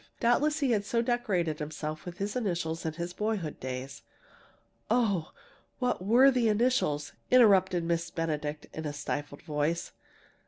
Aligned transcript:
Doubtless 0.19 0.61
he 0.61 0.71
had 0.71 0.83
so 0.83 1.03
decorated 1.03 1.59
himself 1.59 2.05
with 2.07 2.17
his 2.17 2.35
initials 2.35 2.87
in 2.87 2.93
his 2.93 3.13
boyhood 3.13 3.59
days" 3.59 4.01
"Oh, 4.89 5.31
what 5.77 6.03
were 6.03 6.31
the 6.31 6.49
initials?" 6.49 7.13
interrupted 7.29 7.83
Miss 7.83 8.09
Benedict 8.09 8.65
in 8.73 8.85
a 8.85 8.93
stifled 8.93 9.43
voice. 9.43 9.91